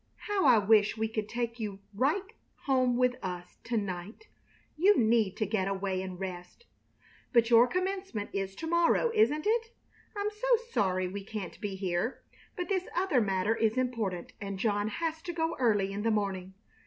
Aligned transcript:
How 0.25 0.45
I 0.47 0.57
wish 0.57 0.97
we 0.97 1.07
could 1.07 1.29
take 1.29 1.59
you 1.59 1.77
right 1.93 2.25
home 2.65 2.97
with 2.97 3.17
us 3.21 3.57
to 3.65 3.77
night. 3.77 4.29
You 4.75 4.97
need 4.97 5.37
to 5.37 5.45
get 5.45 5.67
away 5.67 6.01
and 6.01 6.19
rest. 6.19 6.65
But 7.31 7.51
your 7.51 7.67
Commencement 7.67 8.31
is 8.33 8.55
to 8.55 8.65
morrow, 8.65 9.11
isn't 9.13 9.45
it? 9.45 9.71
I'm 10.17 10.31
so 10.31 10.57
sorry 10.71 11.07
we 11.07 11.23
can't 11.23 11.61
be 11.61 11.75
here, 11.75 12.23
but 12.55 12.67
this 12.67 12.87
other 12.95 13.21
matter 13.21 13.55
is 13.55 13.77
important, 13.77 14.33
and 14.41 14.57
John 14.57 14.87
has 14.87 15.21
to 15.21 15.33
go 15.33 15.55
early 15.59 15.93
in 15.93 16.01
the 16.01 16.09
morning. 16.09 16.55